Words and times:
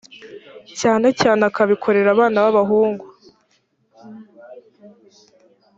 cyane 0.79 1.07
cyane 1.21 1.41
akabikorera 1.49 2.09
abana 2.15 2.37
b 2.43 2.45
abahungu 2.51 3.05